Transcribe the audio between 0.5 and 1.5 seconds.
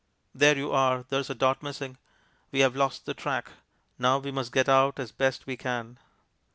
you are, there's a